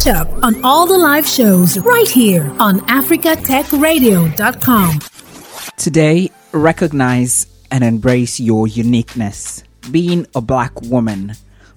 [0.00, 5.00] Catch up on all the live shows right here on africatechradio.com.
[5.76, 9.62] Today, recognize and embrace your uniqueness.
[9.90, 11.34] Being a black woman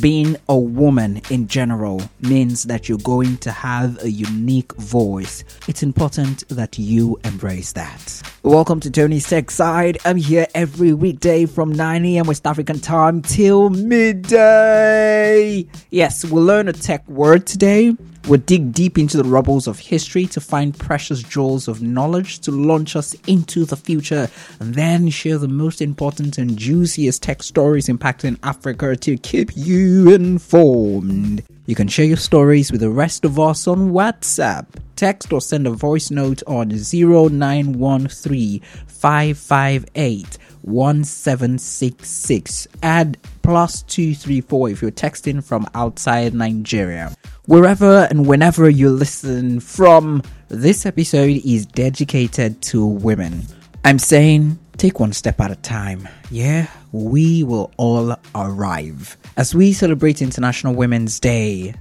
[0.00, 5.42] being a woman in general means that you're going to have a unique voice.
[5.68, 8.22] It's important that you embrace that.
[8.42, 9.98] Welcome to Tony's Tech Side.
[10.04, 12.26] I'm here every weekday from 9 a.m.
[12.26, 15.66] West African time till midday.
[15.90, 17.96] Yes, we'll learn a tech word today.
[18.26, 22.50] We'll dig deep into the rubbles of history to find precious jewels of knowledge to
[22.50, 27.86] launch us into the future and then share the most important and juiciest tech stories
[27.86, 31.44] impacting Africa to keep you informed.
[31.66, 34.66] You can share your stories with the rest of us on WhatsApp.
[34.96, 38.62] Text or send a voice note on 0913
[38.96, 42.68] 558 1766.
[42.82, 47.14] Add plus 234 if you're texting from outside Nigeria.
[47.46, 53.42] Wherever and whenever you listen from, this episode is dedicated to women.
[53.84, 56.08] I'm saying take one step at a time.
[56.30, 59.16] Yeah, we will all arrive.
[59.36, 61.74] As we celebrate International Women's Day,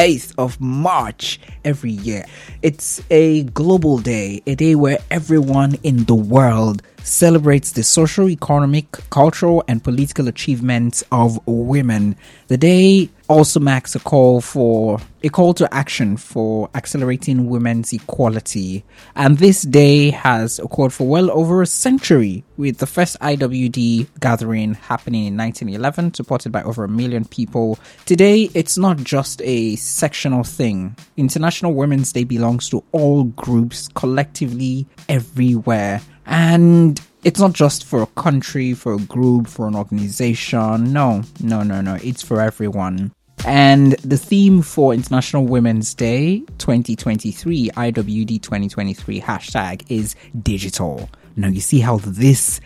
[0.00, 2.24] 8th of March every year.
[2.62, 8.90] It's a global day, a day where everyone in the world celebrates the social, economic,
[9.10, 12.16] cultural, and political achievements of women.
[12.48, 18.84] The day also marks a call for a call to action for accelerating women's equality.
[19.14, 24.74] And this day has occurred for well over a century, with the first IWD gathering
[24.74, 27.78] happening in 1911, supported by over a million people.
[28.04, 30.96] Today, it's not just a sectional thing.
[31.16, 36.00] International Women's Day belongs to all groups collectively everywhere.
[36.30, 40.92] And it's not just for a country, for a group, for an organization.
[40.92, 41.98] No, no, no, no.
[42.02, 43.12] It's for everyone.
[43.44, 51.08] And the theme for International Women's Day 2023, IWD 2023 hashtag is DigitALL.
[51.36, 52.60] Now, you see how this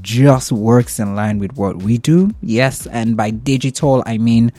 [0.00, 2.30] just works in line with what we do?
[2.40, 4.52] Yes, and by digital, I mean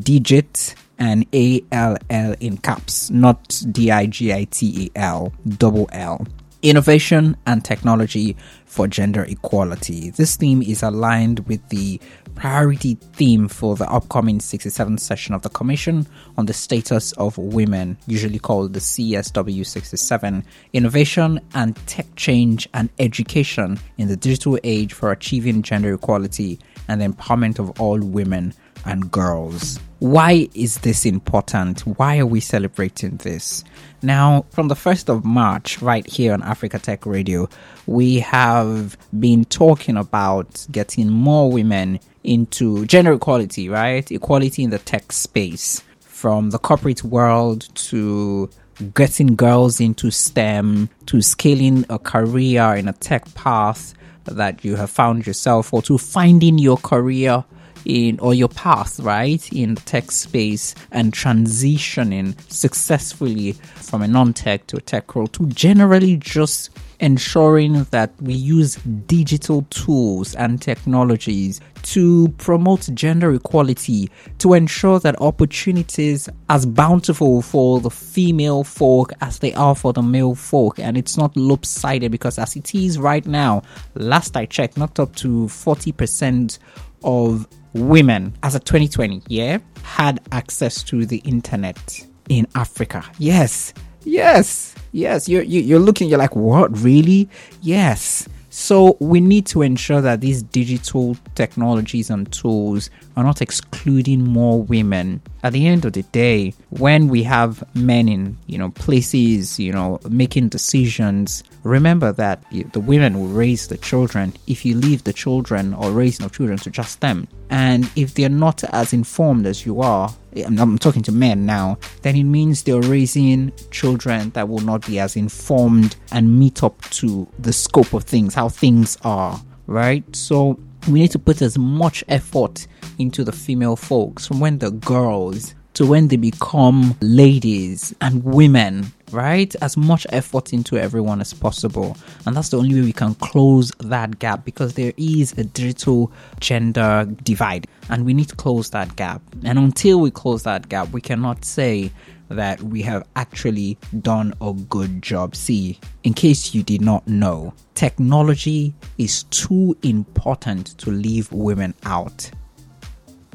[0.00, 5.32] digit and A L L in caps, not D I G I T E L,
[5.46, 6.26] double L.
[6.62, 10.10] Innovation and technology for gender equality.
[10.10, 12.00] This theme is aligned with the
[12.34, 16.04] priority theme for the upcoming 67th session of the Commission
[16.36, 22.90] on the Status of Women, usually called the CSW 67 Innovation and Tech Change and
[22.98, 26.58] Education in the Digital Age for Achieving Gender Equality
[26.88, 28.52] and the Empowerment of All Women
[28.84, 29.78] and Girls.
[30.00, 31.80] Why is this important?
[31.80, 33.64] Why are we celebrating this?
[34.00, 37.48] Now, from the 1st of March, right here on Africa Tech Radio,
[37.86, 44.08] we have been talking about getting more women into gender equality, right?
[44.12, 48.48] Equality in the tech space, from the corporate world to
[48.94, 53.94] getting girls into STEM to scaling a career in a tech path
[54.26, 57.44] that you have found yourself or to finding your career
[57.88, 64.66] in or your path right in the tech space and transitioning successfully from a non-tech
[64.68, 68.74] to a tech role to generally just ensuring that we use
[69.06, 77.80] digital tools and technologies to promote gender equality, to ensure that opportunities as bountiful for
[77.80, 82.38] the female folk as they are for the male folk, and it's not lopsided because
[82.38, 83.62] as it is right now,
[83.94, 86.58] last I checked, not up to 40%
[87.04, 87.46] of
[87.78, 93.04] women as of 2020, yeah, had access to the internet in Africa.
[93.18, 93.72] Yes,
[94.04, 95.28] yes, yes.
[95.28, 97.28] You're, you're looking, you're like, what, really?
[97.62, 98.28] Yes.
[98.50, 104.60] So we need to ensure that these digital technologies and tools are not excluding more
[104.62, 105.22] women.
[105.48, 109.72] At the end of the day, when we have men in, you know, places, you
[109.72, 115.14] know, making decisions, remember that the women will raise the children if you leave the
[115.14, 117.28] children or raising the children to just them.
[117.48, 121.46] And if they're not as informed as you are, eh, I'm, I'm talking to men
[121.46, 126.62] now, then it means they're raising children that will not be as informed and meet
[126.62, 130.04] up to the scope of things, how things are, right?
[130.14, 132.66] So we need to put as much effort
[132.98, 138.92] into the female folks from when the girls to when they become ladies and women,
[139.12, 139.54] right?
[139.62, 141.96] As much effort into everyone as possible.
[142.26, 146.12] And that's the only way we can close that gap because there is a digital
[146.40, 149.22] gender divide and we need to close that gap.
[149.44, 151.90] And until we close that gap, we cannot say
[152.28, 155.34] that we have actually done a good job.
[155.34, 162.30] See, in case you did not know, technology is too important to leave women out.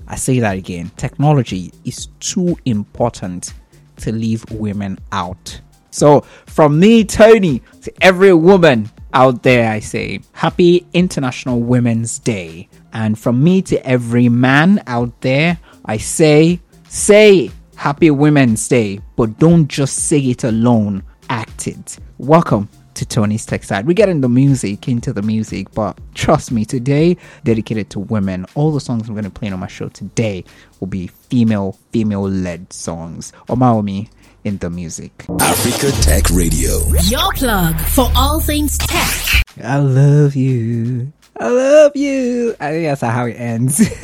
[0.07, 3.53] I say that again technology is too important
[3.97, 5.61] to leave women out.
[5.91, 12.67] So, from me, Tony, to every woman out there, I say, Happy International Women's Day.
[12.93, 19.37] And from me to every man out there, I say, say Happy Women's Day, but
[19.37, 21.97] don't just say it alone, act it.
[22.17, 23.85] Welcome to Tony's Tech Side.
[23.85, 28.45] We get into music, into the music, but trust me, today, dedicated to women.
[28.55, 30.43] All the songs I'm going to play on my show today
[30.79, 33.31] will be female, female led songs.
[33.49, 34.09] Omaomi
[34.43, 35.25] in the music.
[35.39, 36.79] Africa Tech Radio.
[37.03, 39.43] Your plug for all things tech.
[39.63, 41.11] I love you.
[41.39, 42.55] I love you.
[42.59, 43.81] I think that's how it ends.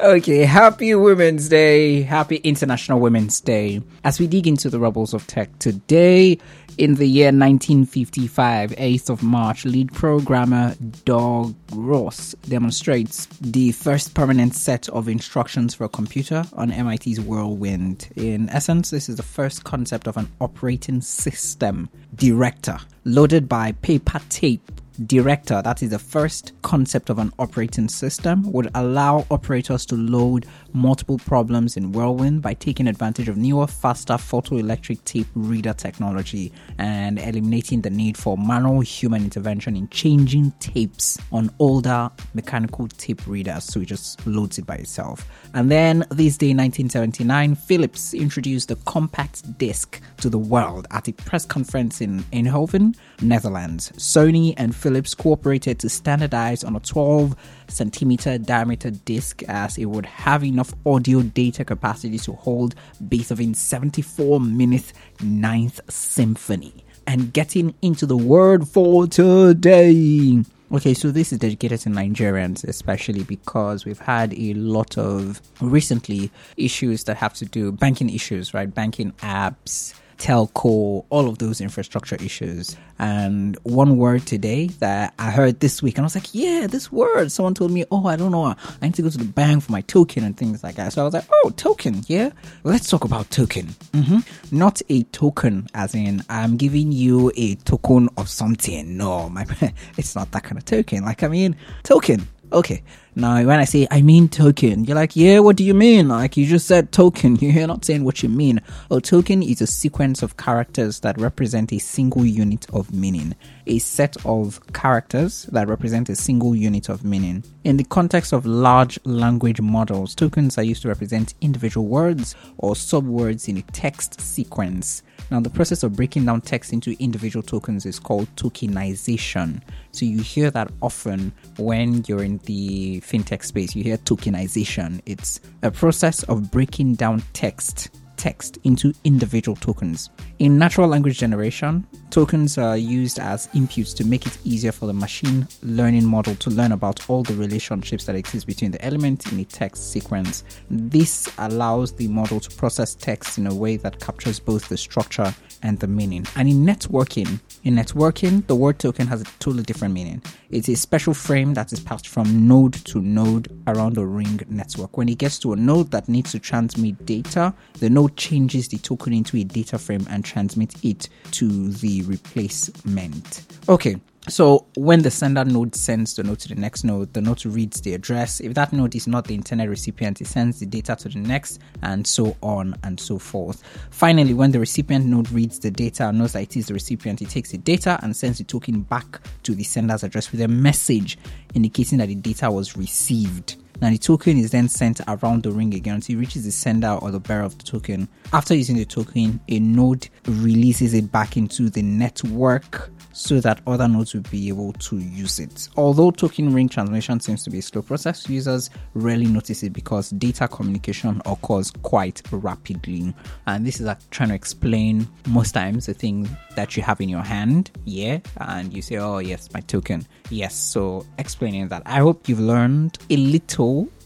[0.00, 2.02] okay, happy Women's Day.
[2.02, 3.82] Happy International Women's Day.
[4.04, 6.38] As we dig into the rubbles of tech today,
[6.76, 10.74] in the year 1955, 8th of March, lead programmer
[11.04, 18.08] Doug Ross demonstrates the first permanent set of instructions for a computer on MIT's Whirlwind.
[18.16, 24.20] In essence, this is the first concept of an operating system director loaded by paper
[24.28, 24.70] tape
[25.06, 30.46] director, that is the first concept of an operating system, would allow operators to load
[30.72, 37.18] multiple problems in Whirlwind by taking advantage of newer, faster photoelectric tape reader technology and
[37.18, 43.64] eliminating the need for manual human intervention in changing tapes on older mechanical tape readers.
[43.64, 45.28] So it just loads it by itself.
[45.54, 51.12] And then this day, 1979, Philips introduced the compact disc to the world at a
[51.12, 53.92] press conference in Eindhoven, Netherlands.
[53.96, 57.34] Sony and Philips cooperated to standardize on a 12
[57.68, 62.74] centimeter diameter disc as it would have enough audio data capacity to hold
[63.08, 64.92] Beethoven's 74 minute
[65.22, 66.84] Ninth Symphony.
[67.06, 70.42] And getting into the word for today.
[70.70, 76.30] Okay, so this is dedicated to Nigerians, especially because we've had a lot of recently
[76.58, 78.74] issues that have to do banking issues, right?
[78.74, 82.76] Banking apps, telco, all of those infrastructure issues.
[82.98, 86.92] And one word today that I heard this week, and I was like, yeah, this
[86.92, 87.32] word.
[87.32, 89.72] Someone told me, oh, I don't know, I need to go to the bank for
[89.72, 90.92] my token and things like that.
[90.92, 92.30] So I was like, oh, token, yeah,
[92.62, 93.66] let's talk about token.
[93.92, 94.56] Mm-hmm.
[94.56, 98.96] Not a token, as in I'm giving you a token of something.
[98.96, 99.44] No, my,
[99.98, 101.04] it's not that kind of token.
[101.04, 102.28] Like I mean, token.
[102.52, 102.82] Okay.
[103.16, 106.08] Now, when I say I mean token, you're like, yeah, what do you mean?
[106.08, 107.36] Like, you just said token.
[107.40, 108.60] You're not saying what you mean.
[108.90, 113.36] A token is a sequence of characters that represent a single unit of meaning.
[113.68, 117.44] A set of characters that represent a single unit of meaning.
[117.62, 122.74] In the context of large language models, tokens are used to represent individual words or
[122.74, 125.04] subwords in a text sequence.
[125.30, 129.62] Now, the process of breaking down text into individual tokens is called tokenization.
[129.92, 133.74] So, you hear that often when you're in the fintech space.
[133.74, 140.08] You hear tokenization, it's a process of breaking down text text into individual tokens.
[140.38, 144.94] In natural language generation, tokens are used as inputs to make it easier for the
[144.94, 149.40] machine learning model to learn about all the relationships that exist between the elements in
[149.40, 150.42] a text sequence.
[150.70, 155.34] This allows the model to process text in a way that captures both the structure
[155.64, 156.24] and the meaning.
[156.36, 160.22] And in networking, in networking, the word token has a totally different meaning.
[160.50, 164.96] It's a special frame that is passed from node to node around a ring network.
[164.96, 168.78] When it gets to a node that needs to transmit data, the node changes the
[168.78, 173.46] token into a data frame and transmits it to the replacement.
[173.68, 173.96] Okay,
[174.28, 177.80] so when the sender node sends the node to the next node, the node reads
[177.82, 178.40] the address.
[178.40, 181.60] If that node is not the intended recipient, it sends the data to the next,
[181.82, 183.62] and so on and so forth.
[183.90, 187.20] Finally, when the recipient node reads the data and knows that it is the recipient,
[187.20, 190.48] it takes the data and sends the token back to the sender's address with a
[190.48, 191.18] message
[191.54, 193.56] indicating that the data was received.
[193.80, 196.98] Now the token is then sent around the ring again until it reaches the sender
[197.02, 198.08] or the bearer of the token.
[198.32, 203.86] After using the token, a node releases it back into the network so that other
[203.86, 205.68] nodes will be able to use it.
[205.76, 210.10] Although token ring transmission seems to be a slow process, users rarely notice it because
[210.10, 213.14] data communication occurs quite rapidly.
[213.46, 217.08] And this is like trying to explain most times the thing that you have in
[217.08, 220.06] your hand, yeah, and you say, oh, yes, my token.
[220.30, 221.82] Yes, so explaining that.
[221.86, 223.63] I hope you've learned a little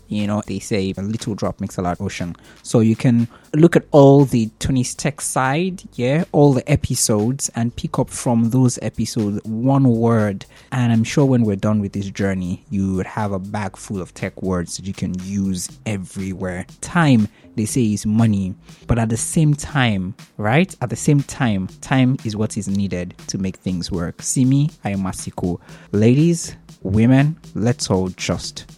[0.09, 2.35] you know, they say a little drop makes a large ocean.
[2.63, 7.75] So you can look at all the Tony's Tech side, yeah, all the episodes and
[7.77, 10.47] pick up from those episodes one word.
[10.73, 14.01] And I'm sure when we're done with this journey, you would have a bag full
[14.01, 16.67] of tech words that you can use everywhere.
[16.81, 18.55] Time, they say, is money.
[18.87, 20.75] But at the same time, right?
[20.81, 24.23] At the same time, time is what is needed to make things work.
[24.23, 25.61] See me, I am Masiko.
[25.93, 28.78] Ladies, women, let's all just